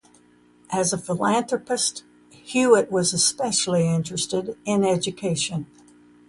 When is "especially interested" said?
3.13-4.57